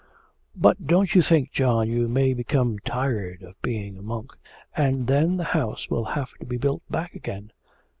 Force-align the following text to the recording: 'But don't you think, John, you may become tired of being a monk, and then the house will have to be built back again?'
'But 0.55 0.87
don't 0.87 1.13
you 1.13 1.21
think, 1.21 1.51
John, 1.51 1.87
you 1.87 2.07
may 2.07 2.33
become 2.33 2.79
tired 2.79 3.43
of 3.43 3.61
being 3.61 3.99
a 3.99 4.01
monk, 4.01 4.31
and 4.75 5.05
then 5.05 5.37
the 5.37 5.43
house 5.53 5.91
will 5.91 6.05
have 6.05 6.31
to 6.39 6.45
be 6.47 6.57
built 6.57 6.81
back 6.89 7.13
again?' 7.13 7.51